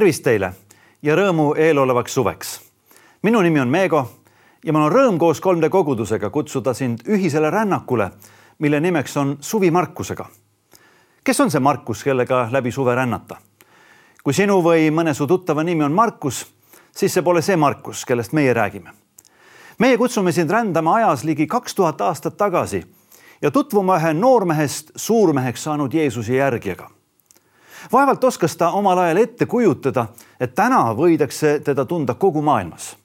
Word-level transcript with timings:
tervist 0.00 0.22
teile 0.24 0.48
ja 1.04 1.12
rõõmu 1.12 1.50
eelolevaks 1.60 2.14
suveks. 2.14 2.50
minu 3.22 3.42
nimi 3.42 3.60
on 3.60 3.68
Meego 3.68 3.98
ja 4.64 4.72
mul 4.72 4.86
on 4.86 4.92
rõõm 4.92 5.18
koos 5.18 5.40
3D 5.44 5.68
kogudusega 5.68 6.30
kutsuda 6.30 6.72
sind 6.74 7.02
ühisele 7.04 7.50
rännakule, 7.50 8.10
mille 8.58 8.80
nimeks 8.80 9.16
on 9.16 9.36
Suvi 9.40 9.70
Markusega. 9.70 10.24
kes 11.24 11.40
on 11.40 11.50
see 11.50 11.60
Markus, 11.60 12.04
kellega 12.04 12.48
läbi 12.50 12.72
suve 12.72 12.94
rännata? 12.94 13.36
kui 14.24 14.32
sinu 14.32 14.62
või 14.62 14.88
mõne 14.90 15.14
su 15.14 15.26
tuttava 15.26 15.62
nimi 15.62 15.84
on 15.84 15.92
Markus, 15.92 16.46
siis 16.96 17.12
see 17.12 17.22
pole 17.22 17.42
see 17.42 17.56
Markus, 17.56 18.04
kellest 18.04 18.32
meie 18.32 18.54
räägime. 18.54 18.90
meie 19.78 19.98
kutsume 19.98 20.32
sind 20.32 20.50
rändama 20.50 20.94
ajas 20.94 21.24
ligi 21.24 21.46
kaks 21.46 21.74
tuhat 21.74 22.00
aastat 22.00 22.36
tagasi 22.36 22.86
ja 23.42 23.50
tutvuma 23.50 23.98
ühe 23.98 24.14
noormehest 24.14 24.90
suurmeheks 24.96 25.62
saanud 25.62 25.94
Jeesuse 25.94 26.34
järgijaga 26.34 26.90
vaevalt 27.92 28.24
oskas 28.24 28.56
ta 28.56 28.70
omal 28.70 28.98
ajal 28.98 29.16
ette 29.16 29.46
kujutada, 29.46 30.06
et 30.40 30.54
täna 30.54 30.94
võidakse 30.96 31.60
teda 31.64 31.84
tunda 31.84 32.14
kogu 32.14 32.42
maailmas. 32.42 32.96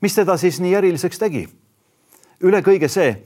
mis 0.00 0.14
teda 0.14 0.36
siis 0.36 0.60
nii 0.60 0.74
eriliseks 0.74 1.18
tegi? 1.18 1.48
üle 2.40 2.62
kõige 2.62 2.88
see, 2.88 3.22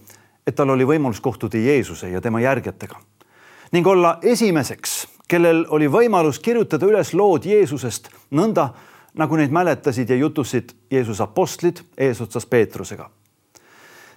et 0.47 0.55
tal 0.55 0.71
oli 0.71 0.85
võimalus 0.85 1.21
kohtuda 1.21 1.59
Jeesuse 1.59 2.11
ja 2.11 2.21
tema 2.21 2.41
järgijatega 2.41 3.01
ning 3.73 3.87
olla 3.87 4.19
esimeseks, 4.23 5.09
kellel 5.29 5.67
oli 5.69 5.89
võimalus 5.89 6.39
kirjutada 6.41 6.87
üles 6.87 7.13
lood 7.15 7.45
Jeesusest 7.45 8.09
nõnda, 8.31 8.71
nagu 9.19 9.37
neid 9.37 9.53
mäletasid 9.53 10.11
ja 10.11 10.17
jutusid 10.17 10.73
Jeesuse 10.91 11.23
apostlid 11.23 11.83
eesotsas 11.97 12.47
Peetrusega. 12.47 13.11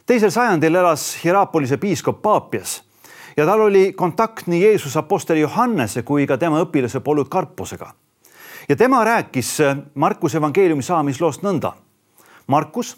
teisel 0.05 0.31
sajandil 0.31 0.75
elas 0.75 1.17
Hierapolise 1.23 1.77
piiskop 1.77 2.21
Paapias 2.21 2.81
ja 3.37 3.45
tal 3.45 3.61
oli 3.61 3.93
kontakt 3.93 4.47
nii 4.47 4.63
Jeesuse 4.63 4.99
Apostoli 4.99 5.39
Johannese 5.39 6.03
kui 6.03 6.27
ka 6.27 6.37
tema 6.37 6.61
õpilase 6.61 6.99
Polükarposega. 6.99 7.93
ja 8.69 8.75
tema 8.75 9.03
rääkis 9.03 9.61
äh, 9.61 9.77
Markuse 9.95 10.37
evangeeliumi 10.37 10.83
saamisloost 10.83 11.41
nõnda. 11.41 11.71
Markus, 12.47 12.97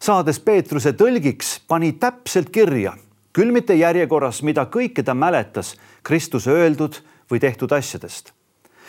saades 0.00 0.40
Peetruse 0.40 0.92
tõlgiks, 0.92 1.60
pani 1.68 1.92
täpselt 1.92 2.50
kirja, 2.50 2.92
küll 3.32 3.52
mitte 3.52 3.74
järjekorras, 3.74 4.42
mida 4.42 4.66
kõike 4.66 5.02
ta 5.02 5.14
mäletas 5.14 5.74
Kristuse 6.02 6.50
öeldud 6.50 7.00
või 7.30 7.40
tehtud 7.40 7.72
asjadest. 7.72 8.32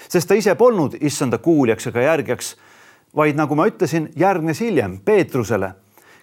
sest 0.10 0.28
ta 0.28 0.36
ise 0.36 0.56
polnud 0.56 0.98
issanda 1.02 1.38
kuuljaks 1.38 1.88
ega 1.88 2.02
järgjaks, 2.02 2.56
vaid 3.16 3.36
nagu 3.36 3.56
ma 3.56 3.68
ütlesin, 3.68 4.12
järgnes 4.16 4.60
hiljem 4.60 5.00
Peetrusele, 5.00 5.74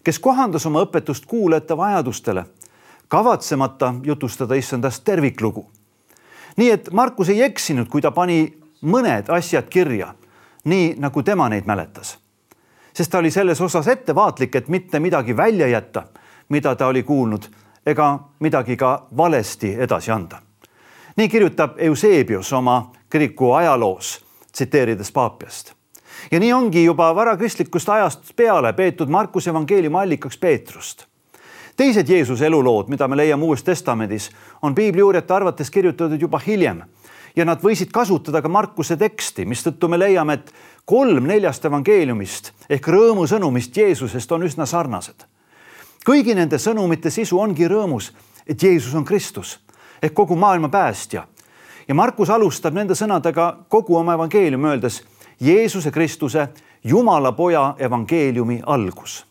kes 0.05 0.19
kohandas 0.19 0.67
oma 0.67 0.83
õpetust 0.85 1.27
kuulajate 1.27 1.77
vajadustele 1.77 2.45
kavatsemata 3.13 3.95
jutustada 4.03 4.55
issandast 4.55 5.05
terviklugu. 5.05 5.71
nii 6.57 6.71
et 6.71 6.93
Markus 6.93 7.29
ei 7.29 7.43
eksinud, 7.43 7.89
kui 7.89 8.01
ta 8.01 8.11
pani 8.11 8.55
mõned 8.83 9.29
asjad 9.29 9.69
kirja, 9.69 10.15
nii 10.65 10.95
nagu 10.99 11.23
tema 11.23 11.49
neid 11.49 11.69
mäletas. 11.69 12.19
sest 12.95 13.11
ta 13.11 13.19
oli 13.19 13.31
selles 13.31 13.61
osas 13.61 13.89
ettevaatlik, 13.89 14.55
et 14.55 14.69
mitte 14.69 15.01
midagi 15.01 15.37
välja 15.37 15.69
jätta, 15.69 16.03
mida 16.49 16.75
ta 16.75 16.87
oli 16.87 17.03
kuulnud 17.03 17.51
ega 17.87 18.19
midagi 18.41 18.77
ka 18.77 19.07
valesti 19.17 19.75
edasi 19.79 20.11
anda. 20.11 20.41
nii 21.17 21.29
kirjutab 21.29 21.71
Eusebius 21.79 22.53
oma 22.53 22.93
kiriku 23.11 23.53
ajaloos, 23.53 24.25
tsiteerides 24.53 25.13
paapiast. 25.13 25.73
ja 26.31 26.41
nii 26.41 26.53
ongi 26.53 26.85
juba 26.85 27.15
varakristlikust 27.15 27.89
ajast 27.89 28.37
peale 28.37 28.73
peetud 28.73 29.09
Markuse 29.09 29.51
evangeeliumi 29.51 29.99
allikaks 29.99 30.39
Peetrust 30.39 31.12
teised 31.77 32.09
Jeesuse 32.09 32.47
elulood, 32.47 32.89
mida 32.89 33.09
me 33.09 33.17
leiame 33.17 33.45
Uues 33.45 33.63
Testamendis, 33.63 34.31
on 34.63 34.75
piibliuurijate 34.75 35.35
arvates 35.35 35.71
kirjutatud 35.71 36.21
juba 36.21 36.41
hiljem 36.47 36.83
ja 37.37 37.45
nad 37.45 37.63
võisid 37.63 37.91
kasutada 37.93 38.43
ka 38.43 38.49
Markuse 38.49 38.97
teksti, 38.97 39.47
mistõttu 39.49 39.89
me 39.89 39.99
leiame, 39.99 40.35
et 40.35 40.53
kolm 40.85 41.27
neljast 41.27 41.65
evangeeliumist 41.65 42.53
ehk 42.71 42.89
rõõmusõnumist 42.89 43.77
Jeesusest 43.77 44.33
on 44.33 44.43
üsna 44.43 44.67
sarnased. 44.67 45.25
kõigi 46.05 46.35
nende 46.35 46.59
sõnumite 46.59 47.11
sisu 47.11 47.39
ongi 47.39 47.69
rõõmus, 47.69 48.13
et 48.47 48.63
Jeesus 48.63 48.95
on 48.95 49.05
Kristus 49.05 49.61
ehk 50.03 50.15
kogu 50.15 50.37
maailma 50.37 50.69
päästja. 50.69 51.27
ja 51.89 51.95
Markus 51.95 52.31
alustab 52.31 52.75
nende 52.75 52.95
sõnadega 52.95 53.57
kogu 53.69 53.97
oma 53.97 54.15
evangeeliumi 54.15 54.69
öeldes 54.69 55.03
Jeesuse 55.41 55.91
Kristuse, 55.91 56.49
Jumala 56.85 57.33
poja 57.33 57.75
evangeeliumi 57.79 58.63
algus. 58.67 59.27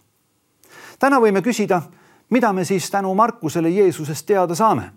täna 0.99 1.19
võime 1.19 1.41
küsida 1.41 1.81
mida 2.31 2.53
me 2.53 2.65
siis 2.65 2.91
tänu 2.91 3.15
Markusele 3.15 3.69
Jeesusest 3.69 4.25
teada 4.25 4.55
saame? 4.55 4.91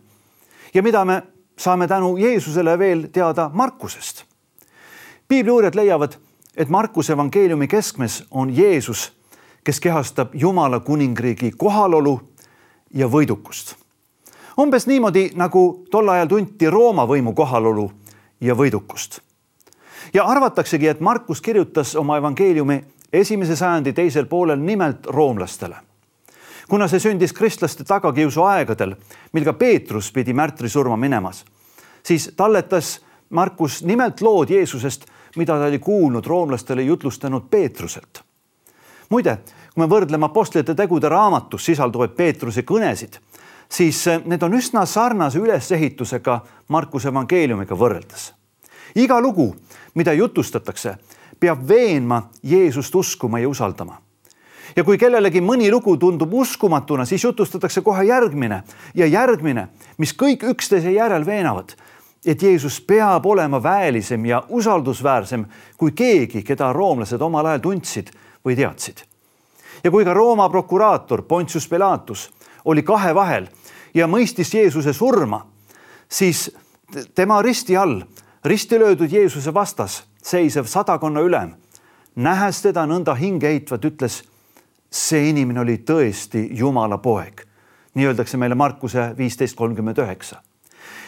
ja 0.74 0.82
mida 0.82 1.04
me 1.04 1.22
saame 1.58 1.88
tänu 1.88 2.16
Jeesusele 2.16 2.78
veel 2.78 3.08
teada 3.12 3.50
Markusest? 3.52 4.24
piibliuurijad 5.28 5.74
leiavad, 5.74 6.12
et 6.56 6.68
Markuse 6.68 7.12
evangeeliumi 7.12 7.68
keskmes 7.68 8.24
on 8.30 8.56
Jeesus, 8.56 9.12
kes 9.64 9.80
kehastab 9.80 10.34
Jumala 10.34 10.80
kuningriigi 10.80 11.52
kohalolu 11.56 12.20
ja 12.94 13.06
võidukust. 13.06 13.74
umbes 14.58 14.86
niimoodi, 14.86 15.30
nagu 15.34 15.84
tol 15.90 16.08
ajal 16.08 16.28
tunti 16.28 16.70
Rooma 16.70 17.06
võimu 17.06 17.34
kohalolu 17.34 17.92
ja 18.40 18.54
võidukust. 18.54 19.20
ja 20.14 20.24
arvataksegi, 20.24 20.88
et 20.88 21.00
Markus 21.00 21.40
kirjutas 21.40 21.96
oma 21.96 22.16
evangeeliumi 22.16 22.84
esimese 23.12 23.56
sajandi 23.56 23.92
teisel 23.92 24.26
poolel 24.26 24.58
nimelt 24.58 25.06
roomlastele 25.06 25.76
kuna 26.68 26.88
see 26.88 27.00
sündis 27.00 27.32
kristlaste 27.32 27.84
tagakiusu 27.84 28.42
aegadel, 28.42 28.94
mil 29.32 29.44
ka 29.44 29.52
Peetrus 29.52 30.12
pidi 30.12 30.32
märtrisurma 30.32 30.96
minemas, 30.96 31.44
siis 32.02 32.30
talletas 32.36 33.00
Markus 33.30 33.82
nimelt 33.82 34.20
lood 34.20 34.50
Jeesusest, 34.50 35.06
mida 35.36 35.58
ta 35.58 35.66
oli 35.66 35.78
kuulnud 35.78 36.26
roomlastele 36.26 36.82
jutlustanud 36.82 37.50
Peetruselt. 37.50 38.22
muide, 39.10 39.38
kui 39.74 39.82
me 39.82 39.88
võrdleme 39.90 40.24
Apostlite 40.24 40.74
tegude 40.74 41.08
raamatus 41.08 41.64
sisalduvaid 41.64 42.10
Peetruse 42.10 42.62
kõnesid, 42.62 43.18
siis 43.68 44.04
need 44.24 44.42
on 44.42 44.54
üsna 44.54 44.86
sarnase 44.86 45.38
ülesehitusega 45.38 46.40
Markuse 46.68 47.08
evangeeliumiga 47.08 47.74
võrreldes. 47.74 48.32
iga 48.94 49.20
lugu, 49.20 49.56
mida 49.94 50.12
jutustatakse, 50.12 50.96
peab 51.40 51.68
veenma 51.68 52.30
Jeesust 52.42 52.94
uskuma 52.94 53.38
ja 53.38 53.48
usaldama 53.48 54.03
ja 54.76 54.84
kui 54.84 54.98
kellelegi 54.98 55.40
mõni 55.40 55.70
lugu 55.70 55.96
tundub 56.00 56.32
uskumatuna, 56.34 57.04
siis 57.04 57.24
jutustatakse 57.24 57.80
kohe 57.80 58.04
järgmine 58.04 58.62
ja 58.94 59.06
järgmine, 59.06 59.68
mis 59.98 60.14
kõik 60.18 60.44
üksteise 60.50 60.92
järel 60.94 61.26
veenavad, 61.26 61.74
et 62.26 62.42
Jeesus 62.42 62.80
peab 62.80 63.26
olema 63.26 63.62
väelisem 63.62 64.24
ja 64.26 64.42
usaldusväärsem 64.48 65.44
kui 65.76 65.92
keegi, 65.92 66.42
keda 66.42 66.72
roomlased 66.72 67.20
omal 67.22 67.46
ajal 67.46 67.60
tundsid 67.60 68.10
või 68.44 68.56
teadsid. 68.56 69.04
ja 69.84 69.90
kui 69.90 70.04
ka 70.04 70.14
Rooma 70.14 70.48
prokuraator 70.48 71.22
Pontius 71.22 71.68
Pilatus 71.68 72.30
oli 72.64 72.82
kahe 72.82 73.14
vahel 73.14 73.48
ja 73.94 74.06
mõistis 74.06 74.54
Jeesuse 74.54 74.92
surma, 74.92 75.46
siis 76.08 76.50
tema 77.14 77.42
risti 77.42 77.76
all, 77.76 78.02
risti 78.44 78.78
löödud 78.78 79.12
Jeesuse 79.12 79.54
vastas 79.54 80.04
seisev 80.22 80.64
sadakonna 80.64 81.20
ülem, 81.20 81.54
nähes 82.16 82.62
teda 82.62 82.86
nõnda 82.86 83.14
hinge 83.14 83.46
heitvat, 83.46 83.84
ütles 83.84 84.22
see 84.94 85.28
inimene 85.28 85.60
oli 85.60 85.80
tõesti 85.82 86.48
Jumala 86.54 86.98
poeg. 86.98 87.42
nii 87.94 88.06
öeldakse 88.06 88.36
meile 88.36 88.54
Markuse 88.54 89.14
viisteist 89.18 89.56
kolmkümmend 89.56 89.98
üheksa. 89.98 90.36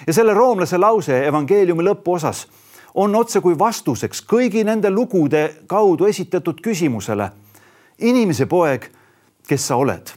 ja 0.06 0.12
selle 0.12 0.34
roomlase 0.34 0.78
lause 0.78 1.26
evangeeliumi 1.26 1.82
lõpuosas 1.82 2.46
on 2.94 3.14
otsekui 3.14 3.58
vastuseks 3.58 4.24
kõigi 4.26 4.64
nende 4.64 4.90
lugude 4.90 5.54
kaudu 5.66 6.04
esitatud 6.04 6.60
küsimusele. 6.60 7.30
inimese 7.98 8.46
poeg, 8.46 8.90
kes 9.48 9.66
sa 9.66 9.76
oled? 9.76 10.10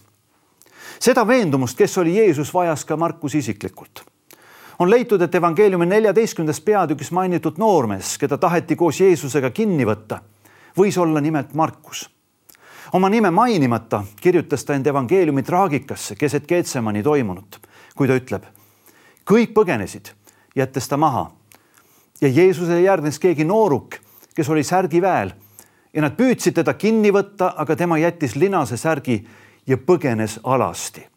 seda 1.00 1.28
veendumust, 1.28 1.78
kes 1.78 1.98
oli 1.98 2.18
Jeesus, 2.18 2.54
vajas 2.54 2.86
ka 2.86 2.98
Markus 2.98 3.36
isiklikult 3.36 4.04
on 4.80 4.90
leitud, 4.90 5.22
et 5.22 5.36
evangeeliumi 5.36 5.86
neljateistkümnendas 5.86 6.62
peatükis 6.62 7.12
mainitud 7.12 7.58
noormees, 7.58 8.18
keda 8.18 8.38
taheti 8.38 8.76
koos 8.76 9.00
Jeesusega 9.00 9.50
kinni 9.52 9.86
võtta, 9.86 10.22
võis 10.78 10.98
olla 10.98 11.22
nimelt 11.22 11.54
Markus 11.54 12.10
oma 12.94 13.10
nime 13.10 13.32
mainimata 13.32 14.04
kirjutas 14.22 14.66
ta 14.66 14.74
end 14.74 14.88
evangeeliumi 14.88 15.44
traagikasse 15.44 16.16
keset 16.16 16.48
Keetsemani 16.48 17.04
toimunut, 17.04 17.60
kui 17.96 18.08
ta 18.08 18.18
ütleb, 18.18 18.46
kõik 19.30 19.54
põgenesid, 19.54 20.14
jättes 20.56 20.88
ta 20.88 20.98
maha. 20.98 21.32
ja 22.22 22.28
Jeesusele 22.28 22.82
järgnes 22.82 23.20
keegi 23.20 23.44
nooruk, 23.44 23.96
kes 24.36 24.50
oli 24.50 24.64
särgiväel 24.64 25.32
ja 25.94 26.02
nad 26.02 26.18
püüdsid 26.18 26.54
teda 26.54 26.74
kinni 26.74 27.12
võtta, 27.12 27.54
aga 27.58 27.76
tema 27.76 27.98
jättis 27.98 28.36
linase 28.36 28.78
särgi 28.78 29.28
ja 29.68 29.78
põgenes 29.78 30.40
alasti. 30.44 31.08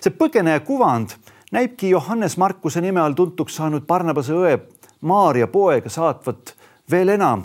see 0.00 0.10
põgeneja 0.10 0.60
kuvand 0.60 1.10
näibki 1.52 1.90
Johannes 1.90 2.36
Markuse 2.36 2.80
nime 2.80 3.00
all 3.00 3.12
tuntuks 3.12 3.56
saanud 3.56 3.86
Barnabase 3.86 4.32
õe 4.32 4.58
Maarja 5.00 5.46
poega 5.46 5.90
saatvat 5.90 6.54
veel 6.90 7.08
enam, 7.08 7.44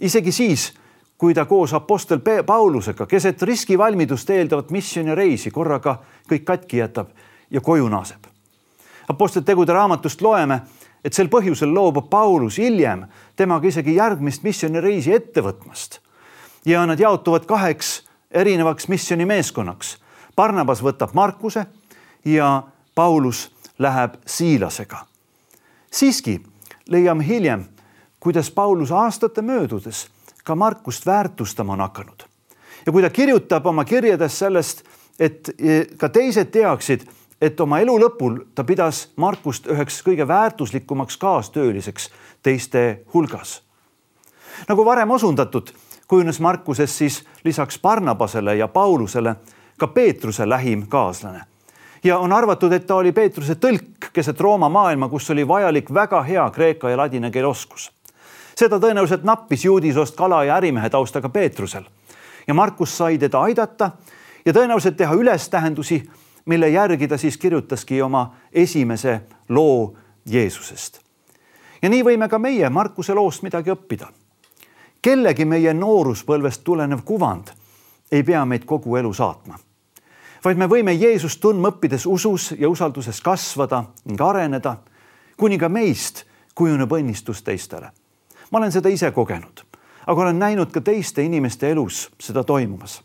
isegi 0.00 0.32
siis 0.32 0.72
kui 1.18 1.34
ta 1.34 1.44
koos 1.44 1.74
Apostel 1.74 2.20
Paulusega 2.46 3.06
keset 3.06 3.42
riskivalmidust 3.42 4.30
eeldavat 4.30 4.70
missioonireisi 4.70 5.50
korraga 5.50 5.98
kõik 6.30 6.44
katki 6.44 6.78
jätab 6.78 7.08
ja 7.50 7.60
koju 7.60 7.88
naaseb. 7.88 8.26
Apostlite 9.08 9.46
tegude 9.46 9.72
raamatust 9.72 10.20
loeme, 10.22 10.60
et 11.04 11.12
sel 11.12 11.30
põhjusel 11.32 11.72
loobub 11.74 12.10
Paulus 12.10 12.58
hiljem 12.58 13.06
temaga 13.36 13.66
isegi 13.68 13.94
järgmist 13.96 14.42
missioonireisi 14.42 15.12
ette 15.12 15.42
võtmast. 15.42 15.98
ja 16.64 16.86
nad 16.86 17.00
jaotuvad 17.00 17.46
kaheks 17.46 18.04
erinevaks 18.30 18.88
missioonimeeskonnaks. 18.88 19.96
Barnabas 20.36 20.82
võtab 20.82 21.14
Markuse 21.14 21.66
ja 22.24 22.62
Paulus 22.94 23.50
läheb 23.78 24.14
Siilasega. 24.26 25.06
siiski 25.90 26.42
leiame 26.88 27.26
hiljem, 27.26 27.64
kuidas 28.20 28.50
Paulus 28.50 28.92
aastate 28.92 29.42
möödudes 29.42 30.10
ka 30.48 30.54
Markust 30.56 31.06
väärtustama 31.06 31.72
on 31.72 31.80
hakanud. 31.80 32.22
ja 32.86 32.92
kui 32.92 33.02
ta 33.02 33.10
kirjutab 33.10 33.66
oma 33.66 33.84
kirjades 33.84 34.38
sellest, 34.38 34.82
et 35.20 35.50
e, 35.58 35.84
ka 35.96 36.08
teised 36.08 36.48
teaksid, 36.54 37.04
et 37.40 37.60
oma 37.60 37.80
elu 37.84 37.98
lõpul 38.00 38.38
ta 38.54 38.64
pidas 38.64 39.10
Markust 39.16 39.68
üheks 39.68 40.00
kõige 40.06 40.24
väärtuslikumaks 40.28 41.16
kaastööliseks 41.16 42.08
teiste 42.42 43.02
hulgas. 43.14 43.62
nagu 44.68 44.84
varem 44.84 45.10
osundatud, 45.10 45.70
kujunes 46.08 46.40
Markuses 46.40 46.98
siis 46.98 47.24
lisaks 47.44 47.78
Barnabasele 47.78 48.56
ja 48.56 48.68
Paulusele 48.68 49.36
ka 49.76 49.86
Peetruse 49.86 50.48
lähim 50.48 50.86
kaaslane 50.88 51.44
ja 52.04 52.18
on 52.18 52.32
arvatud, 52.32 52.72
et 52.72 52.86
ta 52.86 52.96
oli 52.96 53.12
Peetruse 53.12 53.54
tõlk 53.54 54.10
keset 54.12 54.40
Rooma 54.40 54.68
maailma, 54.68 55.08
kus 55.08 55.30
oli 55.30 55.48
vajalik 55.48 55.94
väga 55.94 56.22
hea 56.22 56.50
kreeka 56.50 56.90
ja 56.90 56.96
ladina 56.96 57.30
keele 57.30 57.46
oskus. 57.46 57.90
Seda 58.58 58.80
tõenäoliselt 58.82 59.22
nappis 59.22 59.64
juudisoost 59.64 60.16
kala 60.16 60.42
ja 60.44 60.56
ärimehe 60.58 60.90
taustaga 60.90 61.28
Peetrusel 61.28 61.84
ja 62.46 62.54
Markus 62.54 62.96
sai 62.98 63.18
teda 63.18 63.40
aidata 63.40 63.90
ja 64.44 64.52
tõenäoliselt 64.52 64.96
teha 64.96 65.14
ülestähendusi, 65.14 66.02
mille 66.44 66.68
järgi 66.68 67.08
ta 67.08 67.18
siis 67.18 67.36
kirjutaski 67.36 68.02
oma 68.02 68.34
esimese 68.52 69.20
loo 69.48 69.94
Jeesusest. 70.26 71.00
ja 71.82 71.88
nii 71.88 72.02
võime 72.04 72.28
ka 72.28 72.38
meie 72.38 72.70
Markuse 72.70 73.14
loost 73.14 73.42
midagi 73.42 73.70
õppida. 73.70 74.06
kellegi 75.02 75.44
meie 75.44 75.74
nooruspõlvest 75.74 76.64
tulenev 76.64 77.04
kuvand 77.04 77.54
ei 78.12 78.22
pea 78.22 78.44
meid 78.44 78.64
kogu 78.64 78.96
elu 78.96 79.12
saatma 79.12 79.58
vaid 80.44 80.58
me 80.58 80.66
võime 80.66 80.92
Jeesust 80.92 81.40
tundma 81.40 81.68
õppides 81.68 82.06
usus 82.06 82.52
ja 82.58 82.68
usalduses 82.68 83.20
kasvada 83.20 83.84
ning 84.04 84.20
areneda, 84.20 84.76
kuni 85.36 85.58
ka 85.58 85.68
meist 85.68 86.24
kujuneb 86.54 86.92
õnnistus 86.92 87.42
teistele. 87.42 87.90
Ma 88.50 88.58
olen 88.58 88.72
seda 88.72 88.88
ise 88.88 89.10
kogenud, 89.10 89.64
aga 90.06 90.22
olen 90.22 90.38
näinud 90.38 90.70
ka 90.72 90.80
teiste 90.80 91.22
inimeste 91.22 91.70
elus 91.70 92.08
seda 92.20 92.44
toimumas. 92.44 93.02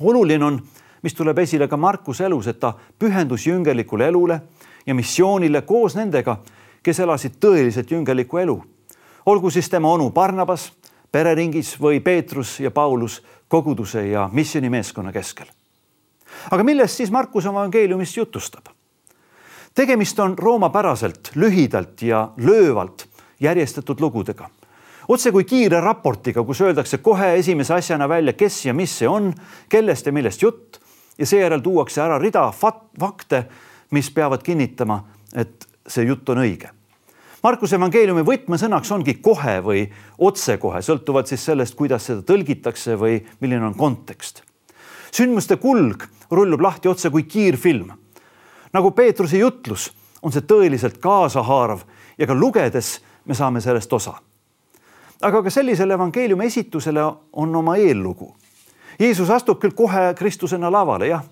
oluline 0.00 0.44
on, 0.44 0.62
mis 1.02 1.14
tuleb 1.14 1.38
esile 1.38 1.68
ka 1.68 1.76
Markuse 1.76 2.24
elus, 2.24 2.46
et 2.46 2.60
ta 2.60 2.74
pühendus 2.98 3.46
jüngelikule 3.46 4.08
elule 4.08 4.40
ja 4.86 4.94
missioonile 4.94 5.62
koos 5.62 5.96
nendega, 5.96 6.38
kes 6.82 7.00
elasid 7.00 7.36
tõeliselt 7.40 7.90
jüngelikku 7.90 8.38
elu. 8.38 8.62
olgu 9.26 9.50
siis 9.50 9.68
tema 9.68 9.92
onu 9.92 10.10
Barnabas 10.10 10.72
pereringis 11.12 11.80
või 11.80 12.00
Peetrus 12.00 12.60
ja 12.60 12.70
Paulus 12.70 13.22
koguduse 13.48 14.06
ja 14.06 14.28
missioonimeeskonna 14.32 15.12
keskel 15.12 15.46
aga 16.50 16.64
millest 16.64 17.00
siis 17.00 17.10
Markus 17.10 17.46
evangeeliumis 17.46 18.16
jutustab? 18.16 18.66
tegemist 19.74 20.18
on 20.18 20.38
roomapäraselt, 20.38 21.30
lühidalt 21.34 22.02
ja 22.02 22.30
löövalt 22.36 23.05
järjestatud 23.40 24.00
lugudega. 24.00 24.50
otse 25.08 25.30
kui 25.32 25.44
kiire 25.44 25.80
raportiga, 25.80 26.42
kus 26.44 26.60
öeldakse 26.60 26.98
kohe 26.98 27.34
esimese 27.38 27.74
asjana 27.74 28.08
välja, 28.08 28.32
kes 28.32 28.64
ja 28.66 28.74
mis 28.74 28.98
see 28.98 29.08
on, 29.08 29.34
kellest 29.68 30.06
ja 30.06 30.12
millest 30.12 30.42
jutt 30.42 30.80
ja 31.18 31.26
seejärel 31.26 31.60
tuuakse 31.60 32.02
ära 32.02 32.18
rida 32.18 32.50
fakte, 32.98 33.46
mis 33.90 34.10
peavad 34.10 34.42
kinnitama, 34.42 35.04
et 35.34 35.68
see 35.86 36.04
jutt 36.04 36.28
on 36.28 36.42
õige. 36.42 36.72
Markuse 37.42 37.76
evangeeliumi 37.76 38.24
võtmesõnaks 38.26 38.90
ongi 38.90 39.14
kohe 39.22 39.60
või 39.62 39.86
otsekohe, 40.18 40.82
sõltuvalt 40.82 41.30
siis 41.30 41.44
sellest, 41.44 41.76
kuidas 41.78 42.06
seda 42.10 42.26
tõlgitakse 42.26 42.98
või 42.98 43.20
milline 43.40 43.66
on 43.66 43.78
kontekst 43.78 44.42
sündmuste 45.16 45.56
kulg 45.56 46.04
rullub 46.30 46.60
lahti 46.60 46.88
otse 46.88 47.10
kui 47.10 47.24
kiirfilm. 47.24 47.92
nagu 48.72 48.90
Peetruse 48.90 49.38
jutlus, 49.38 49.90
on 50.22 50.32
see 50.32 50.42
tõeliselt 50.44 50.98
kaasahaarav 51.00 51.86
ja 52.18 52.26
ka 52.26 52.34
lugedes 52.34 52.98
me 53.26 53.34
saame 53.34 53.60
sellest 53.60 53.92
osa. 53.92 54.14
aga 55.22 55.42
ka 55.42 55.50
sellisele 55.50 55.94
evangeeliumi 55.94 56.44
esitusele 56.44 57.00
on 57.32 57.56
oma 57.56 57.76
eellugu. 57.76 58.34
Jeesus 59.00 59.30
astub 59.30 59.60
küll 59.60 59.72
kohe 59.72 60.14
Kristusena 60.14 60.72
lavale, 60.72 61.08
jah, 61.08 61.24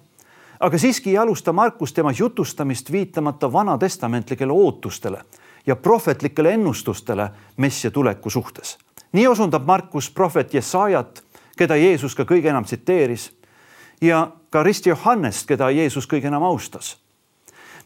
aga 0.61 0.79
siiski 0.79 1.11
ei 1.11 1.19
alusta 1.19 1.53
Markus 1.53 1.93
tema 1.93 2.13
jutustamist 2.19 2.93
viitamata 2.93 3.53
vanatestamentlikele 3.53 4.53
ootustele 4.53 5.25
ja 5.67 5.77
prohvetlikele 5.77 6.53
ennustustele 6.53 7.31
messia 7.57 7.91
tuleku 7.91 8.31
suhtes. 8.31 8.79
nii 9.13 9.27
osundab 9.27 9.67
Markus 9.67 10.11
prohvet 10.11 10.55
Jesajat, 10.55 11.23
keda 11.57 11.77
Jeesus 11.77 12.15
ka 12.15 12.23
kõige 12.23 12.49
enam 12.49 12.65
tsiteeris 12.65 13.31
ja 14.01 14.29
ka 14.51 14.63
risti 14.63 14.89
Johannest, 14.89 15.47
keda 15.47 15.71
Jeesus 15.71 16.07
kõige 16.07 16.27
enam 16.27 16.43
austas. 16.43 17.04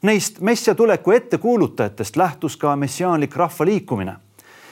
Neist 0.02 0.40
messia 0.40 0.74
tuleku 0.74 1.10
ettekuulutajatest 1.10 2.16
lähtus 2.16 2.56
ka 2.56 2.76
messiaanlik 2.76 3.36
rahvaliikumine, 3.36 4.16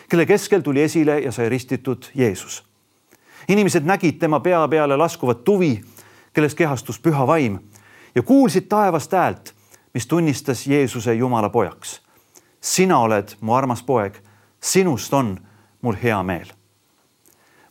kelle 0.08 0.26
keskel 0.26 0.60
tuli 0.60 0.82
esile 0.82 1.18
ja 1.18 1.32
sai 1.32 1.48
ristitud 1.48 2.04
Jeesus. 2.14 2.64
inimesed 3.48 3.82
nägid 3.82 4.18
tema 4.18 4.40
pea 4.40 4.68
peale 4.68 4.96
laskuvat 4.96 5.44
tuvi, 5.44 5.84
kelles 6.32 6.54
kehastus 6.54 6.98
püha 7.00 7.26
vaim 7.26 7.58
ja 8.14 8.22
kuulsid 8.22 8.66
taevast 8.68 9.12
häält, 9.12 9.54
mis 9.94 10.06
tunnistas 10.06 10.66
Jeesuse 10.66 11.14
Jumala 11.14 11.48
pojaks. 11.48 12.02
sina 12.60 12.98
oled 12.98 13.28
mu 13.40 13.54
armas 13.54 13.82
poeg, 13.82 14.14
sinust 14.60 15.14
on 15.14 15.38
mul 15.82 15.94
hea 16.02 16.22
meel. 16.22 16.46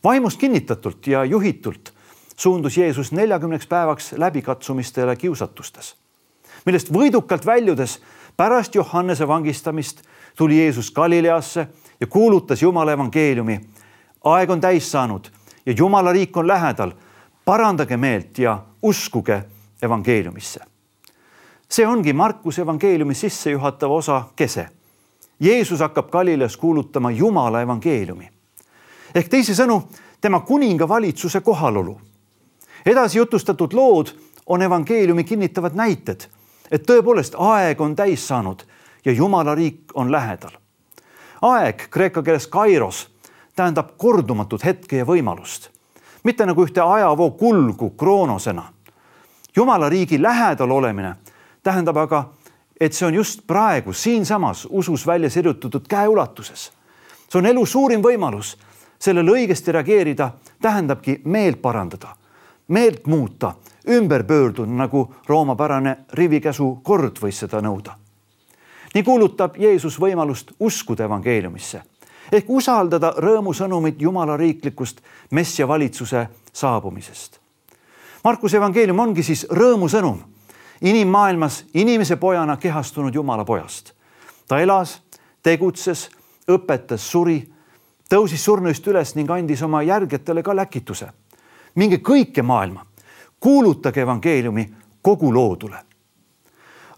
vaimust 0.04 0.40
kinnitatult 0.40 1.06
ja 1.06 1.24
juhitult 1.24 1.94
suundus 2.36 2.76
Jeesus 2.76 3.12
neljakümneks 3.12 3.66
päevaks 3.66 4.12
läbikatsumistele 4.12 5.16
kiusatustes, 5.16 5.96
millest 6.66 6.92
võidukalt 6.92 7.46
väljudes 7.46 8.00
pärast 8.36 8.74
Johannese 8.74 9.28
vangistamist 9.28 10.02
tuli 10.36 10.58
Jeesus 10.58 10.90
Galileasse 10.90 11.68
ja 12.00 12.06
kuulutas 12.06 12.62
Jumala 12.62 12.92
evangeeliumi. 12.92 13.60
aeg 14.24 14.50
on 14.50 14.60
täis 14.60 14.90
saanud 14.90 15.28
ja 15.66 15.74
Jumala 15.78 16.12
riik 16.12 16.36
on 16.36 16.46
lähedal. 16.46 16.92
parandage 17.44 17.96
meelt 17.96 18.38
ja 18.38 18.62
uskuge 18.82 19.44
evangeeliumisse. 19.82 20.60
see 21.68 21.86
ongi 21.86 22.12
Markuse 22.12 22.62
evangeeliumi 22.62 23.14
sissejuhatava 23.14 23.94
osa 23.94 24.24
kese. 24.36 24.68
Jeesus 25.40 25.80
hakkab 25.80 26.10
Galileas 26.10 26.56
kuulutama 26.56 27.10
Jumala 27.10 27.60
evangeeliumi 27.60 28.30
ehk 29.14 29.28
teisisõnu 29.28 29.82
tema 30.20 30.40
kuningavalitsuse 30.40 31.40
kohalolu 31.40 32.00
edasi 32.86 33.18
jutustatud 33.18 33.72
lood 33.72 34.06
on 34.46 34.62
evangeeliumi 34.62 35.24
kinnitavad 35.24 35.74
näited, 35.74 36.20
et 36.70 36.86
tõepoolest 36.86 37.36
aeg 37.38 37.80
on 37.80 37.96
täis 37.96 38.26
saanud 38.28 38.62
ja 39.04 39.12
Jumala 39.12 39.54
riik 39.54 39.92
on 39.94 40.12
lähedal. 40.12 40.50
aeg 41.42 41.88
kreeka 41.90 42.22
keeles 42.22 42.46
kairos 42.46 43.08
tähendab 43.56 43.96
kordumatut 43.96 44.64
hetke 44.64 44.96
ja 44.96 45.04
võimalust, 45.04 45.68
mitte 46.24 46.46
nagu 46.46 46.64
ühte 46.64 46.80
ajavoo 46.80 47.30
kulgu 47.30 47.90
kroonosena. 47.90 48.64
Jumala 49.56 49.88
riigi 49.88 50.22
lähedal 50.22 50.70
olemine 50.70 51.14
tähendab 51.62 51.96
aga, 51.96 52.24
et 52.80 52.92
see 52.92 53.06
on 53.06 53.14
just 53.14 53.46
praegu 53.46 53.92
siinsamas 53.92 54.66
usus 54.70 55.06
välja 55.06 55.30
sirutatud 55.30 55.88
käeulatuses. 55.88 56.72
see 57.28 57.38
on 57.38 57.46
elu 57.46 57.66
suurim 57.66 58.02
võimalus, 58.02 58.56
sellele 58.98 59.30
õigesti 59.30 59.72
reageerida 59.72 60.30
tähendabki 60.62 61.20
meelt 61.24 61.62
parandada 61.62 62.16
meelt 62.68 63.06
muuta, 63.06 63.54
ümber 63.88 64.22
pöörduda, 64.24 64.70
nagu 64.70 65.14
roomapärane 65.26 65.96
rivikäsu 66.12 66.80
kord 66.82 67.18
võis 67.22 67.38
seda 67.38 67.60
nõuda. 67.60 67.94
nii 68.94 69.02
kuulutab 69.02 69.56
Jeesus 69.56 70.00
võimalust 70.00 70.52
uskuda 70.60 71.04
evangeeliumisse 71.04 71.82
ehk 72.32 72.50
usaldada 72.50 73.12
rõõmusõnumit 73.18 74.00
Jumala 74.02 74.36
riiklikust 74.36 75.00
messia 75.30 75.68
valitsuse 75.68 76.26
saabumisest. 76.52 77.38
Markuse 78.24 78.56
evangeelium 78.56 78.98
ongi 78.98 79.22
siis 79.22 79.46
rõõmusõnum 79.50 80.18
inimmaailmas 80.82 81.64
inimese 81.74 82.16
pojana 82.16 82.56
kehastunud 82.56 83.14
Jumala 83.14 83.44
pojast. 83.44 83.92
ta 84.48 84.58
elas, 84.58 85.02
tegutses, 85.42 86.10
õpetas, 86.48 86.98
suri, 87.10 87.52
tõusis 88.10 88.44
surnuist 88.44 88.86
üles 88.86 89.14
ning 89.14 89.30
andis 89.30 89.62
oma 89.62 89.82
järgijatele 89.82 90.42
ka 90.42 90.56
läkituse 90.56 91.08
minge 91.76 92.00
kõike 92.02 92.42
maailma, 92.42 92.86
kuulutage 93.40 94.02
evangeeliumi 94.02 94.66
kogu 95.02 95.34
loodule. 95.34 95.78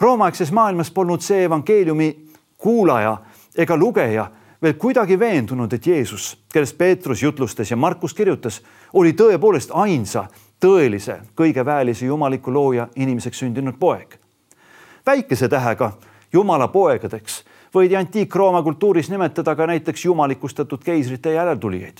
Roomaaegses 0.01 0.53
maailmas 0.53 0.91
polnud 0.91 1.21
see 1.21 1.45
evangeeliumi 1.45 2.09
kuulaja 2.57 3.17
ega 3.59 3.77
lugeja 3.77 4.31
veel 4.63 4.75
kuidagi 4.75 5.19
veendunud, 5.19 5.73
et 5.73 5.87
Jeesus, 5.87 6.39
kellest 6.53 6.79
Peetrus 6.79 7.23
jutlustas 7.23 7.71
ja 7.71 7.77
Markus 7.77 8.15
kirjutas, 8.15 8.63
oli 8.93 9.13
tõepoolest 9.13 9.71
ainsa 9.75 10.27
tõelise, 10.61 11.21
kõige 11.35 11.65
väelise 11.65 12.07
jumaliku 12.07 12.53
looja 12.53 12.89
inimeseks 12.97 13.39
sündinud 13.39 13.79
poeg. 13.79 14.19
väikese 15.07 15.49
tähega 15.49 15.93
jumala 16.33 16.69
poegadeks 16.69 17.45
võidi 17.75 17.97
antiik-Rooma 17.97 18.63
kultuuris 18.63 19.11
nimetada 19.11 19.55
ka 19.57 19.67
näiteks 19.67 20.05
jumalikustatud 20.05 20.85
keisrite 20.85 21.33
järeltulijaid. 21.33 21.99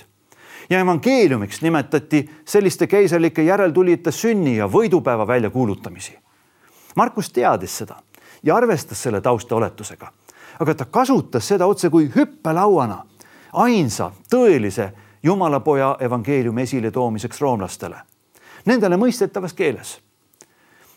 Ja 0.69 0.79
evangeeliumiks 0.79 1.61
nimetati 1.61 2.29
selliste 2.45 2.87
keiserlike 2.87 3.43
järeltulijate 3.43 4.11
sünni 4.11 4.57
ja 4.57 4.67
võidupäeva 4.67 5.27
väljakuulutamisi. 5.27 6.17
Markus 6.95 7.31
teadis 7.31 7.77
seda 7.77 7.95
ja 8.43 8.55
arvestas 8.55 9.03
selle 9.03 9.21
taustaoletusega, 9.21 10.11
aga 10.59 10.75
ta 10.75 10.85
kasutas 10.85 11.47
seda 11.47 11.65
otse 11.65 11.89
kui 11.89 12.11
hüppelauana 12.15 13.03
ainsa 13.53 14.11
tõelise 14.31 14.91
jumalapoja 15.23 15.97
evangeeliumi 15.99 16.61
esiletoomiseks 16.61 17.41
roomlastele, 17.41 17.97
nendele 18.65 18.97
mõistetavas 18.97 19.53
keeles. 19.53 19.99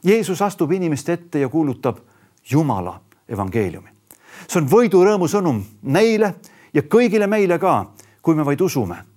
Jeesus 0.04 0.42
astub 0.42 0.72
inimeste 0.72 1.12
ette 1.12 1.38
ja 1.38 1.48
kuulutab 1.48 1.98
Jumala 2.50 3.00
evangeeliumi. 3.28 3.88
see 4.48 4.60
on 4.60 4.68
võidurõõmu 4.68 5.28
sõnum 5.30 5.62
neile 5.82 6.34
ja 6.74 6.82
kõigile 6.82 7.26
meile 7.26 7.58
ka, 7.58 7.92
kui 8.22 8.34
me 8.34 8.44
vaid 8.44 8.60
usume. 8.60 9.11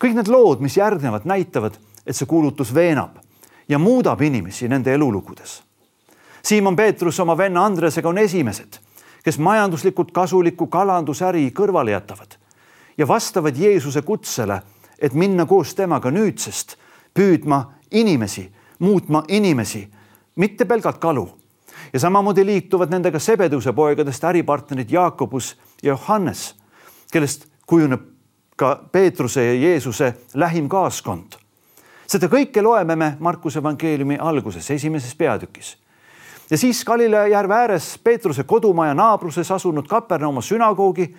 Kõik 0.00 0.16
need 0.16 0.30
lood, 0.30 0.60
mis 0.60 0.76
järgnevad, 0.76 1.26
näitavad, 1.28 1.76
et 2.06 2.16
see 2.16 2.28
kuulutus 2.28 2.74
veenab 2.74 3.20
ja 3.68 3.78
muudab 3.78 4.20
inimesi 4.22 4.68
nende 4.68 4.94
elulugudes. 4.94 5.62
Siimon 6.44 6.76
Peetrus 6.76 7.20
oma 7.20 7.36
venna 7.38 7.64
Andresega 7.64 8.08
on 8.08 8.18
esimesed, 8.18 8.78
kes 9.24 9.38
majanduslikult 9.38 10.12
kasulikku 10.12 10.66
kalandusäri 10.66 11.46
kõrvale 11.56 11.94
jätavad 11.94 12.36
ja 12.98 13.08
vastavad 13.08 13.56
Jeesuse 13.56 14.02
kutsele, 14.02 14.60
et 14.98 15.14
minna 15.14 15.46
koos 15.46 15.74
temaga 15.74 16.10
nüüdsest 16.12 16.76
püüdma 17.14 17.64
inimesi, 17.90 18.44
muutma 18.78 19.24
inimesi, 19.28 19.88
mitte 20.36 20.64
pelgalt 20.64 21.00
kalu 21.00 21.24
ja 21.92 22.00
samamoodi 22.00 22.44
liituvad 22.46 22.92
nendega 22.92 23.18
Sebeduse 23.18 23.72
poegadest 23.72 24.24
äripartnerid 24.24 24.90
Jaakobus 24.90 25.56
ja 25.82 25.94
Johannes, 25.94 26.54
kellest 27.12 27.46
kujuneb 27.66 28.13
ka 28.56 28.80
Peetruse 28.92 29.44
ja 29.44 29.54
Jeesuse 29.54 30.14
lähim 30.34 30.68
kaaskond. 30.68 31.32
seda 32.06 32.28
kõike 32.28 32.62
loeme 32.62 32.96
me 32.96 33.16
Markuse 33.18 33.58
evangeeliumi 33.58 34.18
alguses, 34.20 34.70
esimeses 34.70 35.14
peatükis. 35.14 35.76
ja 36.50 36.58
siis 36.58 36.84
Galilea 36.84 37.26
järve 37.26 37.54
ääres 37.54 37.98
Peetruse 38.04 38.44
kodumaja 38.44 38.94
naabruses 38.94 39.50
asunud 39.50 39.86
Kapernauma 39.88 40.40
sünagoogi 40.40 41.16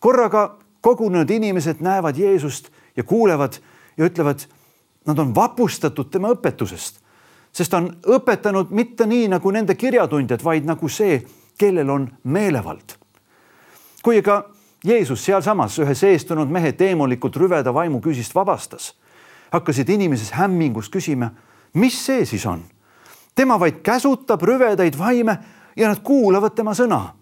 korraga 0.00 0.58
kogunenud 0.80 1.30
inimesed 1.30 1.76
näevad 1.80 2.16
Jeesust 2.16 2.68
ja 2.96 3.02
kuulevad 3.02 3.52
ja 3.96 4.04
ütlevad, 4.04 4.38
nad 5.06 5.18
on 5.18 5.34
vapustatud 5.34 6.10
tema 6.10 6.28
õpetusest 6.28 7.04
sest 7.54 7.70
ta 7.70 7.78
on 7.78 7.88
õpetanud 8.16 8.72
mitte 8.74 9.06
nii 9.06 9.28
nagu 9.32 9.50
nende 9.54 9.76
kirjatundjad, 9.78 10.42
vaid 10.44 10.66
nagu 10.66 10.90
see, 10.90 11.20
kellel 11.58 11.90
on 11.90 12.08
meelevald. 12.24 12.98
kui 14.02 14.18
aga 14.18 14.42
Jeesus 14.84 15.24
sealsamas 15.24 15.78
ühe 15.80 15.94
seestunud 15.94 16.50
mehe 16.52 16.72
teemulikult 16.72 17.36
rüveda 17.36 17.72
vaimu 17.74 18.00
küüsist 18.04 18.34
vabastas, 18.34 18.92
hakkasid 19.50 19.88
inimeses 19.88 20.32
hämmingus 20.36 20.90
küsima, 20.92 21.30
mis 21.74 21.96
see 22.06 22.24
siis 22.28 22.46
on? 22.46 22.62
tema 23.34 23.56
vaid 23.60 23.80
käsutab 23.82 24.42
rüvedaid 24.42 24.98
vaime 24.98 25.38
ja 25.76 25.88
nad 25.88 26.02
kuulavad 26.02 26.54
tema 26.54 26.74
sõna. 26.74 27.14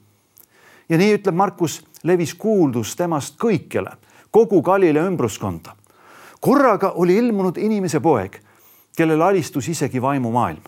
ja 0.89 0.99
nii 0.99 1.15
ütleb 1.17 1.35
Markus, 1.35 1.83
levis 2.03 2.35
kuuldus 2.35 2.97
temast 2.97 3.39
kõikjale, 3.39 3.97
kogu 4.31 4.63
Galilea 4.63 5.07
ümbruskonda. 5.07 5.77
korraga 6.41 6.93
oli 6.97 7.17
ilmunud 7.17 7.57
inimese 7.57 8.01
poeg 8.01 8.43
kellele 8.97 9.25
alistus 9.25 9.69
isegi 9.69 10.03
vaimumaailm. 10.03 10.63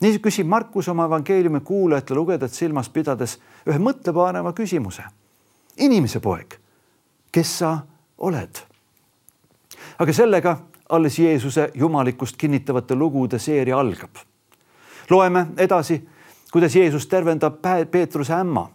nii 0.00 0.18
küsib 0.18 0.46
Markus 0.46 0.88
oma 0.88 1.04
evangeeliumi 1.04 1.60
kuulajate 1.60 2.14
lugejat 2.14 2.52
silmas 2.52 2.88
pidades 2.88 3.38
ühe 3.66 3.78
mõtlepaneva 3.78 4.52
küsimuse. 4.52 5.02
Inimese 5.78 6.20
poeg, 6.20 6.58
kes 7.32 7.58
sa 7.58 7.78
oled? 8.18 8.62
aga 9.98 10.12
sellega 10.12 10.56
alles 10.88 11.18
Jeesuse 11.18 11.70
jumalikkust 11.74 12.36
kinnitavate 12.36 12.94
lugude 12.94 13.38
seeria 13.38 13.78
algab. 13.78 14.16
loeme 15.10 15.46
edasi, 15.56 16.08
kuidas 16.52 16.76
Jeesus 16.76 17.06
tervendab 17.06 17.60
Peetruse 17.90 18.34
ämma 18.34 18.70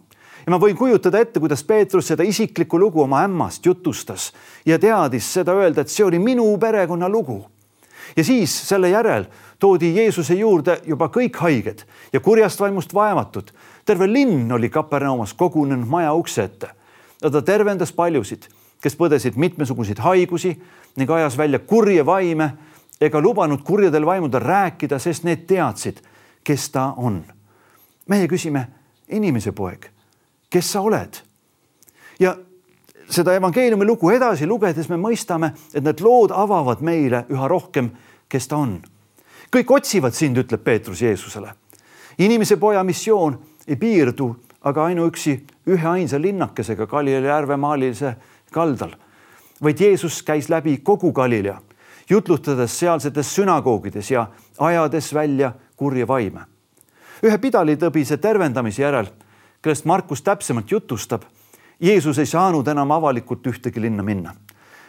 ja 0.46 0.50
ma 0.50 0.58
võin 0.58 0.76
kujutada 0.76 1.20
ette, 1.20 1.40
kuidas 1.40 1.64
Peetrus 1.64 2.08
seda 2.08 2.22
isiklikku 2.22 2.78
lugu 2.78 3.02
oma 3.02 3.24
ämmast 3.24 3.66
jutustas 3.66 4.32
ja 4.66 4.78
teadis 4.78 5.32
seda 5.32 5.52
öelda, 5.52 5.80
et 5.80 5.88
see 5.88 6.04
oli 6.04 6.18
minu 6.18 6.58
perekonna 6.58 7.08
lugu 7.08 7.44
ja 8.16 8.24
siis 8.24 8.54
selle 8.68 8.90
järel 8.90 9.24
toodi 9.58 9.94
Jeesuse 9.96 10.34
juurde 10.34 10.80
juba 10.86 11.08
kõik 11.08 11.36
haiged 11.36 11.84
ja 12.12 12.20
kurjast 12.20 12.60
vaimust 12.60 12.94
vaevatud. 12.94 13.50
terve 13.84 14.12
linn 14.12 14.52
oli 14.52 14.68
Kapernaumas 14.68 15.34
kogunenud 15.34 15.88
maja 15.88 16.14
ukse 16.14 16.42
ette 16.42 16.79
ja 17.22 17.30
ta 17.30 17.42
tervendas 17.42 17.92
paljusid, 17.92 18.48
kes 18.80 18.96
põdesid 18.96 19.36
mitmesuguseid 19.36 19.98
haigusi 20.00 20.54
ning 20.96 21.10
ajas 21.10 21.36
välja 21.38 21.58
kurje 21.58 22.06
vaime 22.06 22.50
ega 23.00 23.20
lubanud 23.20 23.62
kurjadel 23.64 24.06
vaimudel 24.06 24.40
rääkida, 24.40 24.98
sest 24.98 25.24
need 25.24 25.46
teadsid, 25.48 26.00
kes 26.44 26.70
ta 26.70 26.92
on. 26.96 27.24
meie 28.08 28.26
küsime, 28.28 28.66
inimese 29.08 29.52
poeg, 29.52 29.86
kes 30.50 30.72
sa 30.72 30.80
oled? 30.80 31.20
ja 32.20 32.36
seda 33.10 33.34
evangeeliumi 33.34 33.84
lugu 33.84 34.10
edasi 34.10 34.46
lugedes 34.46 34.88
me 34.88 34.96
mõistame, 34.96 35.52
et 35.74 35.84
need 35.84 36.00
lood 36.00 36.34
avavad 36.34 36.82
meile 36.84 37.24
üha 37.30 37.48
rohkem, 37.48 37.90
kes 38.28 38.48
ta 38.48 38.56
on. 38.56 38.80
kõik 39.50 39.70
otsivad 39.70 40.14
sind, 40.14 40.38
ütleb 40.38 40.64
Peetrus 40.64 41.02
Jeesusele. 41.02 41.54
inimese 42.18 42.56
poja 42.56 42.84
missioon 42.84 43.38
ei 43.66 43.76
piirdu 43.76 44.36
aga 44.60 44.84
ainuüksi 44.84 45.44
üheainsa 45.66 46.20
linnakesega 46.20 46.86
Galilea 46.86 47.36
järve 47.36 47.56
maalilise 47.56 48.16
kaldal, 48.52 48.92
vaid 49.62 49.80
Jeesus 49.80 50.22
käis 50.22 50.48
läbi 50.48 50.78
kogu 50.84 51.12
Galilea, 51.12 51.60
jutlustades 52.10 52.78
sealsetes 52.78 53.34
sünagoogides 53.34 54.10
ja 54.10 54.26
ajades 54.58 55.14
välja 55.14 55.52
kurje 55.76 56.08
vaime. 56.08 56.40
ühe 57.22 57.38
pidalitõbise 57.38 58.16
tervendamise 58.16 58.82
järel, 58.82 59.06
kellest 59.62 59.84
Markus 59.84 60.22
täpsemalt 60.22 60.70
jutustab 60.70 61.22
Jeesus 61.80 62.18
ei 62.18 62.26
saanud 62.26 62.68
enam 62.68 62.90
avalikult 62.90 63.46
ühtegi 63.46 63.80
linna 63.80 64.02
minna, 64.02 64.34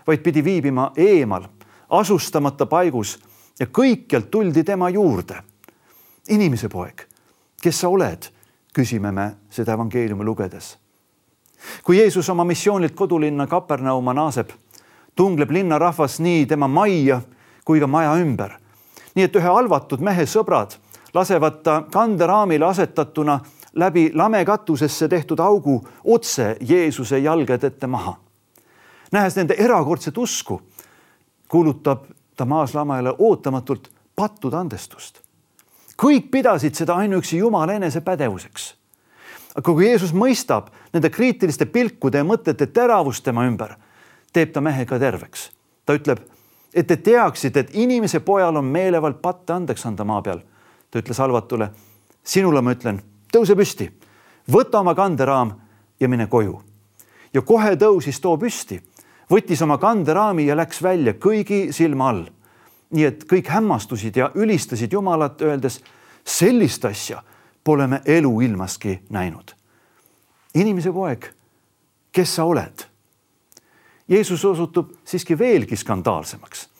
vaid 0.08 0.20
pidi 0.24 0.44
viibima 0.44 0.92
eemal, 0.98 1.46
asustamata 1.90 2.66
paigus 2.66 3.18
ja 3.60 3.66
kõikjalt 3.66 4.28
tuldi 4.32 4.64
tema 4.64 4.90
juurde. 4.90 5.44
inimese 6.30 6.70
poeg, 6.70 7.02
kes 7.62 7.80
sa 7.80 7.90
oled, 7.90 8.28
küsime 8.74 9.12
me 9.12 9.32
seda 9.50 9.74
evangeeliumi 9.74 10.24
lugedes. 10.24 10.78
kui 11.84 11.98
Jeesus 11.98 12.30
oma 12.30 12.44
missioonilt 12.44 12.96
kodulinna 12.96 13.48
Kapernauma 13.48 14.14
naaseb, 14.14 14.50
tungleb 15.16 15.52
linnarahvas 15.52 16.20
nii 16.20 16.46
tema 16.46 16.68
majja 16.68 17.22
kui 17.66 17.80
ka 17.80 17.88
maja 17.88 18.16
ümber. 18.16 18.52
nii 19.16 19.24
et 19.24 19.36
ühe 19.36 19.48
halvatud 19.48 20.00
mehe 20.00 20.26
sõbrad 20.26 20.78
lasevad 21.14 21.64
ta 21.64 21.84
kanderaamile 21.92 22.66
asetatuna 22.66 23.40
läbi 23.74 24.12
lamekatusesse 24.14 25.08
tehtud 25.08 25.40
augu 25.40 25.88
otse 26.04 26.58
Jeesuse 26.62 27.20
jalgade 27.20 27.68
ette 27.68 27.88
maha. 27.88 28.16
nähes 29.12 29.36
nende 29.36 29.56
erakordset 29.58 30.18
usku, 30.18 30.62
kuulutab 31.48 32.06
ta 32.38 32.46
maaslamajale 32.46 33.16
ootamatult 33.18 33.92
pattude 34.16 34.58
andestust. 34.58 35.20
Kõik 36.02 36.32
pidasid 36.32 36.76
seda 36.76 36.96
ainuüksi 36.96 37.38
Jumala 37.38 37.74
enesepädevuseks. 37.74 38.76
aga 39.56 39.74
kui 39.74 39.86
Jeesus 39.86 40.14
mõistab 40.14 40.72
nende 40.94 41.10
kriitiliste 41.10 41.66
pilkude 41.66 42.18
ja 42.18 42.24
mõtete 42.24 42.68
teravust 42.68 43.24
tema 43.24 43.44
ümber, 43.46 43.76
teeb 44.34 44.54
ta 44.54 44.62
mehe 44.62 44.86
ka 44.86 45.00
terveks. 45.00 45.52
ta 45.86 45.94
ütleb, 45.94 46.20
et 46.74 46.88
te 46.88 46.98
teaksite, 46.98 47.60
et 47.60 47.70
inimese 47.74 48.20
pojal 48.20 48.56
on 48.56 48.66
meelevald 48.66 49.22
patte 49.22 49.54
andeks 49.54 49.86
anda 49.86 50.04
maa 50.04 50.22
peal. 50.22 50.40
ta 50.92 51.00
ütles 51.00 51.18
halvatule, 51.18 51.70
sinule 52.24 52.62
ma 52.62 52.72
ütlen 52.72 53.02
tõuse 53.34 53.56
püsti, 53.56 53.92
võta 54.52 54.80
oma 54.80 54.96
kanderaam 54.96 55.54
ja 56.00 56.10
mine 56.10 56.28
koju. 56.28 56.62
ja 57.34 57.42
kohe 57.42 57.76
tõusis 57.76 58.20
too 58.22 58.38
püsti, 58.38 58.82
võttis 59.30 59.62
oma 59.62 59.78
kanderaami 59.78 60.46
ja 60.46 60.56
läks 60.56 60.82
välja 60.84 61.14
kõigi 61.14 61.72
silma 61.72 62.10
all. 62.10 62.26
Nii 62.92 63.06
et 63.06 63.26
kõik 63.26 63.48
hämmastusid 63.50 64.16
ja 64.16 64.32
ülistasid 64.36 64.94
Jumalat, 64.94 65.42
öeldes 65.42 65.82
sellist 66.26 66.86
asja 66.86 67.24
pole 67.64 67.88
me 67.88 68.02
eluilmaski 68.06 69.00
näinud. 69.10 69.56
inimese 70.56 70.92
poeg, 70.92 71.26
kes 72.12 72.36
sa 72.36 72.44
oled? 72.44 72.88
Jeesus 74.08 74.46
osutub 74.46 74.92
siiski 75.06 75.38
veelgi 75.40 75.76
skandaalsemaks 75.76 76.72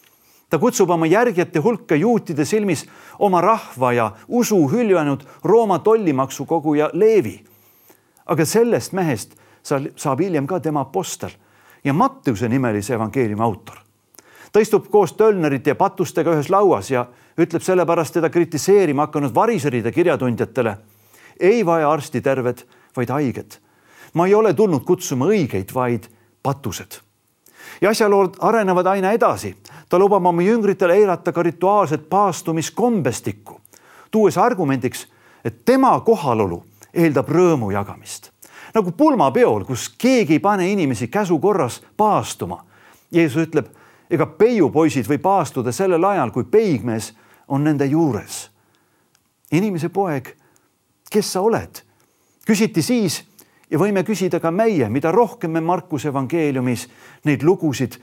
ta 0.52 0.60
kutsub 0.60 0.90
oma 0.90 1.08
järgijate 1.08 1.60
hulka 1.64 1.96
juutide 1.96 2.46
silmis 2.46 2.84
oma 3.20 3.42
rahva 3.42 3.94
ja 3.94 4.12
usu 4.28 4.60
hüljanud 4.68 5.24
Rooma 5.44 5.80
tollimaksukoguja 5.80 6.90
Leevi. 6.94 7.46
aga 8.26 8.46
sellest 8.46 8.92
mehest 8.94 9.36
saab 9.96 10.20
hiljem 10.20 10.48
ka 10.48 10.60
tema 10.60 10.82
apostel 10.82 11.32
ja 11.84 11.94
Matteuse 11.94 12.50
nimelise 12.50 12.94
evangeeliumi 12.94 13.44
autor. 13.44 13.76
Ta 14.52 14.60
istub 14.60 14.88
koos 14.90 15.14
tölnerite 15.14 15.72
ja 15.72 15.76
patustega 15.76 16.34
ühes 16.36 16.50
lauas 16.50 16.92
ja 16.92 17.06
ütleb 17.40 17.64
sellepärast 17.64 18.14
teda 18.20 18.30
kritiseerima 18.30 19.08
hakanud 19.08 19.36
variseride 19.36 19.92
kirjatundjatele. 19.92 20.78
ei 21.40 21.66
vaja 21.66 21.92
arsti 21.92 22.22
terved, 22.22 22.58
vaid 22.98 23.10
haiged. 23.10 23.52
ma 24.14 24.28
ei 24.28 24.36
ole 24.36 24.54
tulnud 24.54 24.84
kutsuma 24.84 25.26
õigeid, 25.26 25.74
vaid 25.74 26.08
patused. 26.44 27.00
ja 27.82 27.90
asjalood 27.90 28.36
arenevad 28.40 28.86
aina 28.86 29.12
edasi. 29.12 29.56
ta 29.90 30.00
lubab 30.00 30.26
oma 30.26 30.42
jüngritele 30.42 30.96
eirata 30.96 31.32
ka 31.32 31.44
rituaalset 31.44 32.10
paastumiskombestikku, 32.10 33.62
tuues 34.12 34.38
argumendiks, 34.38 35.08
et 35.46 35.66
tema 35.66 36.00
kohalolu 36.00 36.64
eeldab 36.94 37.30
rõõmu 37.30 37.72
jagamist. 37.72 38.32
nagu 38.74 38.92
pulmapeol, 38.92 39.66
kus 39.66 39.90
keegi 39.98 40.34
ei 40.34 40.40
pane 40.40 40.72
inimesi 40.72 41.08
käsu 41.08 41.40
korras 41.40 41.82
paastuma. 41.98 42.66
Jeesus 43.12 43.48
ütleb, 43.48 43.68
ega 44.12 44.26
peiupoisid 44.26 45.08
või 45.08 45.22
paastuda 45.24 45.72
sellel 45.72 46.04
ajal, 46.04 46.32
kui 46.32 46.44
peigmees 46.44 47.14
on 47.48 47.64
nende 47.64 47.86
juures. 47.86 48.50
inimese 49.52 49.90
poeg, 49.90 50.36
kes 51.12 51.34
sa 51.34 51.42
oled? 51.42 51.82
küsiti 52.46 52.82
siis 52.82 53.24
ja 53.72 53.80
võime 53.80 54.04
küsida 54.04 54.40
ka 54.40 54.52
meie, 54.52 54.90
mida 54.90 55.12
rohkem 55.12 55.52
me 55.52 55.62
Markuse 55.62 56.10
evangeeliumis 56.10 56.88
neid 57.26 57.44
lugusid 57.44 57.98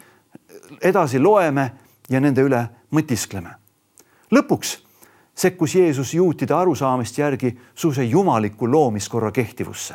edasi 0.81 1.19
loeme 1.19 1.71
ja 2.09 2.21
nende 2.21 2.43
üle 2.43 2.69
mõtiskleme. 2.91 3.51
lõpuks 4.33 4.79
sekkus 5.39 5.75
Jeesus 5.75 6.15
juutide 6.15 6.55
arusaamist 6.55 7.19
järgi 7.19 7.59
suuse 7.75 8.05
jumaliku 8.05 8.71
loomiskorra 8.71 9.33
kehtivusse. 9.33 9.95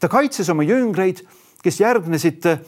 ta 0.00 0.08
kaitses 0.08 0.48
oma 0.48 0.62
jüngreid, 0.62 1.26
kes 1.62 1.80
järgnesid 1.80 2.46
eh, 2.46 2.60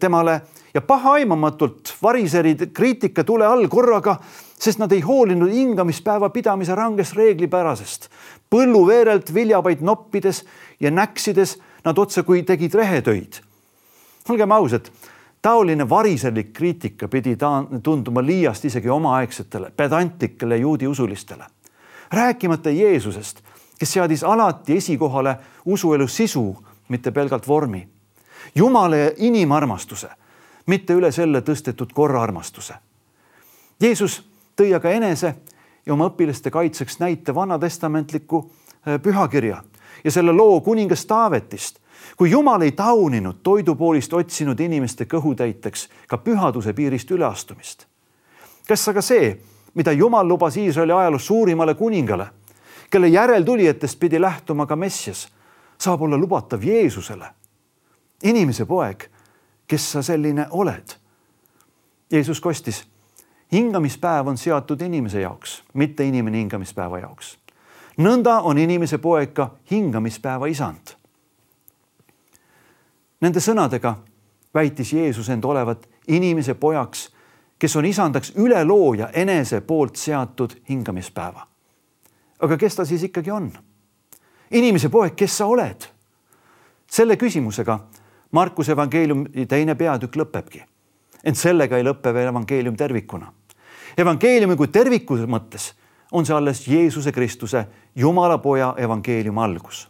temale 0.00 0.40
ja 0.74 0.80
pahaaimamatult 0.80 1.94
variserid 2.02 2.66
kriitika 2.72 3.24
tule 3.24 3.46
all 3.46 3.68
korraga, 3.68 4.16
sest 4.58 4.78
nad 4.78 4.92
ei 4.92 5.00
hoolinud 5.00 5.50
hingamispäeva 5.50 6.30
pidamise 6.30 6.74
rangest 6.74 7.16
reeglipärasest. 7.16 8.08
põlluveerelt 8.50 9.34
viljapaid 9.34 9.80
noppides 9.80 10.44
ja 10.80 10.90
näksides 10.90 11.58
nad 11.84 11.98
otsekui 11.98 12.42
tegid 12.42 12.74
rehetöid. 12.74 13.32
olgem 14.28 14.52
ausad 14.52 14.90
taoline 15.42 15.88
variserlik 15.88 16.52
kriitika 16.52 17.08
pidi 17.08 17.36
ta 17.36 17.64
tunduma 17.82 18.22
liiast 18.22 18.64
isegi 18.64 18.88
omaaegsetele 18.88 19.70
pedantlikele 19.76 20.56
juudi 20.56 20.86
usulistele. 20.86 21.44
rääkimata 22.12 22.70
Jeesusest, 22.70 23.40
kes 23.78 23.92
seadis 23.92 24.24
alati 24.24 24.76
esikohale 24.76 25.36
usuelu 25.64 26.08
sisu, 26.08 26.56
mitte 26.88 27.10
pelgalt 27.10 27.48
vormi. 27.48 27.88
Jumala 28.54 28.96
ja 28.96 29.10
inimarmastuse, 29.16 30.08
mitte 30.66 30.94
üle 30.94 31.12
selle 31.12 31.40
tõstetud 31.40 31.92
korraarmastuse. 31.94 32.74
Jeesus 33.80 34.22
tõi 34.56 34.74
aga 34.76 34.90
enese 34.90 35.34
ja 35.86 35.92
oma 35.92 36.08
õpilaste 36.08 36.50
kaitseks 36.50 36.98
näite 36.98 37.34
vanatestamentliku 37.34 38.44
äh, 38.44 39.00
pühakirja 39.02 39.62
ja 40.04 40.10
selle 40.10 40.32
loo 40.32 40.60
kuningas 40.60 41.06
Taavetist 41.06 41.84
kui 42.16 42.30
Jumal 42.30 42.62
ei 42.62 42.72
tauninud 42.72 43.34
toidupoolist 43.42 44.12
otsinud 44.12 44.60
inimeste 44.60 45.04
kõhutäiteks 45.04 45.88
ka 46.08 46.18
pühaduse 46.18 46.72
piirist 46.72 47.10
üleastumist. 47.10 47.86
kas 48.68 48.88
aga 48.88 49.02
see, 49.02 49.38
mida 49.74 49.92
Jumal 49.92 50.28
lubas 50.28 50.56
Iisraeli 50.56 50.92
ajaloos 50.92 51.26
suurimale 51.26 51.74
kuningale, 51.74 52.26
kelle 52.90 53.08
järeltulijatest 53.08 53.98
pidi 53.98 54.20
lähtuma 54.20 54.66
ka 54.66 54.76
Messias, 54.76 55.28
saab 55.78 56.02
olla 56.02 56.16
lubatav 56.16 56.62
Jeesusele? 56.62 57.26
inimese 58.22 58.64
poeg, 58.64 59.04
kes 59.66 59.92
sa 59.92 60.02
selline 60.02 60.46
oled? 60.50 60.96
Jeesus 62.12 62.40
kostis, 62.40 62.84
hingamispäev 63.52 64.26
on 64.26 64.38
seatud 64.38 64.80
inimese 64.80 65.20
jaoks, 65.20 65.62
mitte 65.74 66.04
inimene 66.04 66.38
hingamispäeva 66.38 66.98
jaoks. 66.98 67.38
nõnda 67.96 68.40
on 68.42 68.58
inimese 68.58 68.98
poeg 68.98 69.32
ka 69.32 69.50
hingamispäeva 69.70 70.46
isand 70.46 70.96
Nende 73.24 73.40
sõnadega 73.40 73.94
väitis 74.54 74.90
Jeesus 74.92 75.30
end 75.32 75.44
olevat 75.48 75.86
inimese 76.12 76.54
pojaks, 76.60 77.06
kes 77.58 77.76
on 77.80 77.86
isandaks 77.88 78.34
ülelooja 78.36 79.08
enese 79.16 79.62
poolt 79.64 79.96
seatud 79.96 80.52
hingamispäeva. 80.68 81.46
aga 82.40 82.56
kes 82.56 82.76
ta 82.76 82.84
siis 82.84 83.02
ikkagi 83.02 83.30
on? 83.30 83.52
inimese 84.50 84.88
poeg, 84.88 85.14
kes 85.16 85.38
sa 85.38 85.46
oled? 85.46 85.88
selle 86.90 87.16
küsimusega 87.16 87.78
Markuse 88.34 88.72
evangeeliumi 88.72 89.46
teine 89.46 89.74
peatükk 89.74 90.16
lõpebki. 90.16 90.64
ent 91.24 91.36
sellega 91.36 91.78
ei 91.78 91.84
lõpe 91.84 92.12
veel 92.14 92.28
evangeelium 92.28 92.76
tervikuna. 92.76 93.32
evangeeliumi 93.98 94.56
kui 94.56 94.68
terviku 94.68 95.16
mõttes 95.16 95.72
on 96.12 96.26
see 96.26 96.34
alles 96.34 96.66
Jeesuse 96.68 97.12
Kristuse, 97.12 97.66
Jumala 97.96 98.38
poja 98.38 98.74
evangeeliumi 98.76 99.40
algus. 99.40 99.88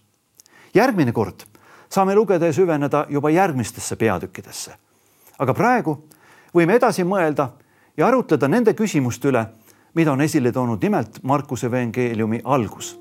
järgmine 0.75 1.13
kord 1.13 1.47
saame 1.89 2.15
lugeda 2.15 2.47
ja 2.47 2.53
süveneda 2.53 3.07
juba 3.09 3.31
järgmistesse 3.31 3.97
peatükkidesse. 3.97 4.75
aga 5.39 5.55
praegu 5.55 6.05
võime 6.55 6.75
edasi 6.77 7.03
mõelda 7.03 7.49
ja 7.97 8.07
arutleda 8.07 8.49
nende 8.49 8.75
küsimuste 8.75 9.29
üle, 9.29 9.47
mida 9.95 10.13
on 10.13 10.21
esile 10.21 10.53
toonud 10.53 10.83
nimelt 10.83 11.23
Markuse 11.23 11.67
evangeeliumi 11.67 12.41
algus, 12.45 13.01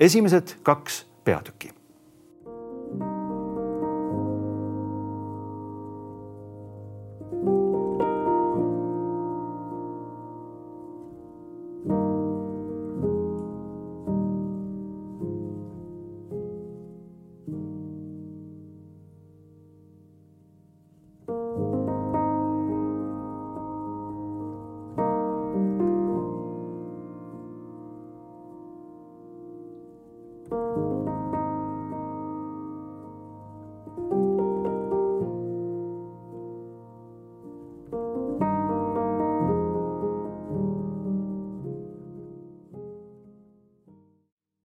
esimesed 0.00 0.56
kaks 0.62 1.06
peatükki 1.24 1.81